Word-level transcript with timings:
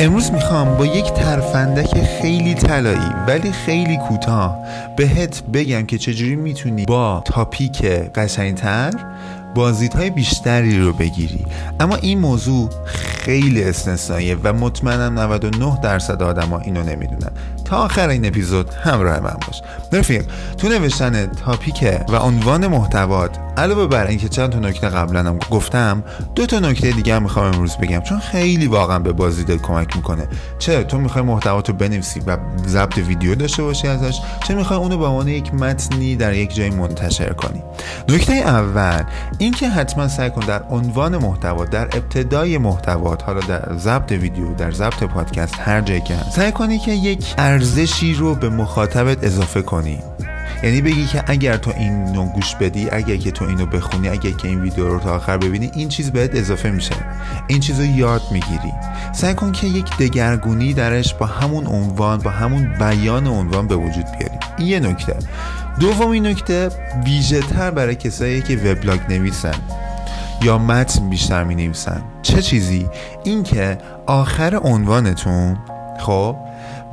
امروز 0.00 0.30
می‌خوام 0.32 0.76
با 0.76 0.86
یک 0.86 1.04
ترفندک 1.04 2.04
خیلی 2.04 2.54
طلایی 2.54 3.12
ولی 3.26 3.52
خیلی 3.52 3.96
کوتاه 3.96 4.58
بهت 4.96 5.42
بگم 5.42 5.86
که 5.86 5.98
چجوری 5.98 6.36
می‌تونی 6.36 6.84
با 6.84 7.22
تاپیک 7.24 7.84
قشنگتر 8.14 8.92
بازدیدهای 9.54 10.10
بیشتری 10.10 10.80
رو 10.80 10.92
بگیری. 10.92 11.46
اما 11.80 11.96
این 11.96 12.18
موضوع 12.18 12.70
خیلی 12.86 13.64
استثنائیه 13.64 14.36
و 14.44 14.52
مطمئنم 14.52 15.18
99 15.18 15.78
درصد 15.82 16.22
آدما 16.22 16.58
اینو 16.58 16.82
نمی‌دونن. 16.82 17.32
تا 17.70 17.76
آخر 17.76 18.08
این 18.08 18.26
اپیزود 18.26 18.70
همراه 18.74 19.20
من 19.20 19.36
باش. 19.46 19.62
رفیق 19.92 20.24
تو 20.58 20.68
نوشتن 20.68 21.26
تاپیک 21.26 21.84
و 22.08 22.16
عنوان 22.16 22.66
محتوات 22.66 23.38
علاوه 23.56 23.86
بر 23.86 24.06
اینکه 24.06 24.28
چند 24.28 24.50
تا 24.50 24.58
نکته 24.58 24.88
قبلا 24.88 25.20
هم 25.20 25.38
گفتم 25.50 26.04
دو 26.34 26.46
تا 26.46 26.58
نکته 26.58 26.90
دیگه 26.90 27.14
هم 27.14 27.22
می‌خوام 27.22 27.46
امروز 27.46 27.76
بگم 27.76 28.00
چون 28.00 28.18
خیلی 28.18 28.66
واقعا 28.66 28.98
به 28.98 29.12
بازدید 29.12 29.62
کمک 29.62 29.96
می‌کنه. 29.96 30.28
چه 30.58 30.84
تو 30.84 30.98
می‌خوای 30.98 31.24
محتوات 31.24 31.68
رو 31.68 31.74
بنویسی 31.74 32.20
و 32.26 32.38
ضبط 32.66 32.98
ویدیو 32.98 33.34
داشته 33.34 33.62
باشی 33.62 33.88
ازش 33.88 34.20
چه 34.48 34.54
می‌خوای 34.54 34.78
اونو 34.78 34.98
به 34.98 35.06
عنوان 35.06 35.28
یک 35.28 35.54
متنی 35.54 36.16
در 36.16 36.34
یک 36.34 36.54
جای 36.54 36.70
منتشر 36.70 37.32
کنی. 37.32 37.62
نکته 38.08 38.32
اول 38.32 39.02
اینکه 39.38 39.68
حتما 39.68 40.08
سعی 40.08 40.30
کن 40.30 40.40
در 40.40 40.62
عنوان 40.62 41.16
محتوا 41.16 41.64
در 41.64 41.84
ابتدای 41.84 42.58
محتوات 42.58 43.22
حالا 43.22 43.40
در 43.40 43.76
ضبط 43.76 44.12
ویدیو 44.12 44.54
در 44.54 44.70
ضبط 44.70 45.02
پادکست 45.02 45.54
هر 45.58 45.80
جایی 45.80 46.00
که 46.00 46.14
سعی 46.36 46.52
کنی 46.52 46.78
که 46.78 46.92
یک 46.92 47.34
ارزشی 47.60 48.14
رو 48.14 48.34
به 48.34 48.48
مخاطبت 48.48 49.24
اضافه 49.24 49.62
کنی. 49.62 49.98
یعنی 50.62 50.80
بگی 50.80 51.06
که 51.06 51.22
اگر 51.26 51.56
تو 51.56 51.72
اینو 51.78 52.24
گوش 52.24 52.54
بدی 52.54 52.90
اگر 52.90 53.16
که 53.16 53.30
تو 53.30 53.44
اینو 53.44 53.66
بخونی 53.66 54.08
اگر 54.08 54.30
که 54.30 54.48
این 54.48 54.60
ویدیو 54.60 54.88
رو 54.88 54.98
تا 54.98 55.14
آخر 55.14 55.38
ببینی 55.38 55.70
این 55.74 55.88
چیز 55.88 56.12
بهت 56.12 56.34
اضافه 56.34 56.70
میشه. 56.70 56.94
این 57.46 57.60
چیز 57.60 57.80
رو 57.80 57.86
یاد 57.86 58.22
می‌گیری. 58.32 58.72
سعی 59.12 59.34
کن 59.34 59.52
که 59.52 59.66
یک 59.66 59.96
دگرگونی 59.96 60.74
درش 60.74 61.14
با 61.14 61.26
همون 61.26 61.66
عنوان 61.66 62.18
با 62.18 62.30
همون 62.30 62.74
بیان 62.78 63.26
عنوان 63.26 63.66
به 63.66 63.76
وجود 63.76 64.04
بیاری. 64.18 64.38
این 64.58 64.68
یه 64.68 64.80
نکته. 64.80 65.16
دومین 65.80 66.26
نکته 66.26 66.68
ویژه 67.04 67.40
تر 67.40 67.70
برای 67.70 67.94
کسایی 67.94 68.42
که 68.42 68.56
وبلاگ 68.56 69.00
نویسن 69.08 69.54
یا 70.42 70.58
متن 70.58 71.10
بیشتر 71.10 71.44
می 71.44 71.54
نویسن 71.54 72.02
چه 72.22 72.42
چیزی؟ 72.42 72.88
اینکه 73.24 73.78
آخر 74.06 74.56
عنوانتون 74.56 75.56
خب 75.98 76.36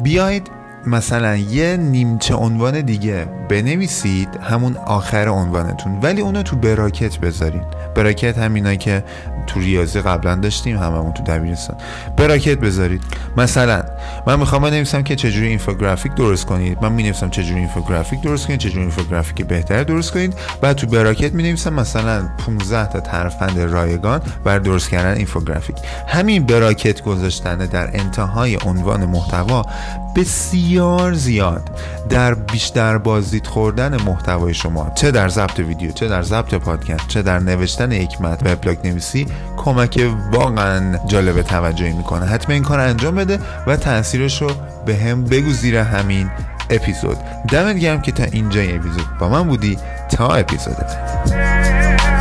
بیاید 0.03 0.56
مثلا 0.87 1.35
یه 1.35 1.77
نیمچه 1.77 2.35
عنوان 2.35 2.81
دیگه. 2.81 3.36
بنویسید 3.49 4.29
همون 4.41 4.77
آخر 4.77 5.29
عنوانتون 5.29 5.99
ولی 6.01 6.21
اونو 6.21 6.43
تو 6.43 6.55
براکت 6.55 7.17
بذارید. 7.17 7.63
براکت 7.95 8.37
همینا 8.37 8.75
که 8.75 9.03
تو 9.47 9.59
ریاضی 9.59 10.01
قبلا 10.01 10.35
داشتیم 10.35 10.77
هممون 10.77 11.13
تو 11.13 11.23
دبیرستان. 11.23 11.77
براکت 12.17 12.57
بذارید. 12.57 13.01
مثلا 13.37 13.83
من 14.27 14.39
می‌خوام 14.39 14.61
بنویسم 14.61 15.03
که 15.03 15.15
چجوری 15.15 15.47
اینفوگرافیک 15.47 16.13
درست 16.13 16.45
کنید. 16.45 16.77
من 16.81 16.91
می‌نویسم 16.91 17.29
چجوری 17.29 17.59
اینفوگرافیک 17.59 18.21
درست 18.21 18.47
کنید 18.47 18.59
چجوری 18.59 18.81
اینفوگرافیک 18.81 19.45
بهتر 19.45 19.83
درست 19.83 20.11
کنید. 20.11 20.33
بعد 20.61 20.75
تو 20.75 20.87
براکت 20.87 21.33
می‌نویسم 21.33 21.73
مثلا 21.73 22.29
15 22.45 22.85
تا 22.85 22.99
ترفند 22.99 23.59
رایگان 23.59 24.21
بر 24.43 24.59
درست 24.59 24.89
کردن 24.89 25.17
اینفوگرافیک. 25.17 25.75
همین 26.07 26.45
براکت 26.45 27.01
گذاشتن 27.01 27.57
در 27.57 27.89
انتهای 27.93 28.57
عنوان 28.65 29.05
محتوا 29.05 29.65
بسیار 30.15 31.13
زیاد. 31.13 31.69
در 32.09 32.33
بیشتر 32.33 32.97
بازدید 33.37 33.47
خوردن 33.47 34.01
محتوای 34.01 34.53
شما. 34.53 34.91
چه 34.95 35.11
در 35.11 35.29
ضبط 35.29 35.59
ویدیو 35.59 35.91
چه 35.91 36.07
در 36.07 36.21
ضبط 36.21 36.53
پادکست 36.53 37.07
چه 37.07 37.21
در 37.21 37.39
نوشتن 37.39 37.91
یک 37.91 38.21
متن 38.21 38.53
وبلاگ 38.53 38.87
نویسی 38.87 39.27
کمک 39.57 40.11
واقعا 40.31 40.97
جالب 41.07 41.41
توجهی 41.41 41.93
می‌کنه. 41.93 42.25
حتما 42.25 42.53
این 42.53 42.63
کار 42.63 42.79
انجام 42.79 43.15
بده 43.15 43.39
و 43.67 43.75
تاثیرش 43.75 44.41
رو 44.41 44.51
به 44.85 44.95
هم 44.95 45.23
بگو 45.23 45.51
زیر 45.51 45.77
همین 45.77 46.29
اپیزود. 46.69 47.17
دمت 47.51 47.77
گرم 47.77 48.01
که 48.01 48.11
تا 48.11 48.23
اینجا 48.23 48.61
اپیزود 48.61 49.17
با 49.19 49.29
من 49.29 49.47
بودی. 49.47 49.77
تا 50.09 50.27
اپیزود 50.27 50.75
بعد. 50.77 52.16